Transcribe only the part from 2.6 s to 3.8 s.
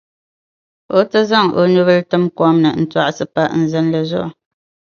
ni n-tɔɣisi pa n